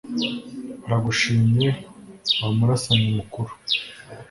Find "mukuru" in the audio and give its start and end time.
3.17-3.51